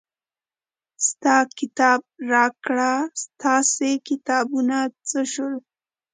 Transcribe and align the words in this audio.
ستا 1.07 1.35
کتاب 1.59 2.01
راکړه 2.31 2.91
ستاسې 3.23 3.91
کتابونه 4.07 4.77
څه 5.09 5.19
شول. 5.33 5.53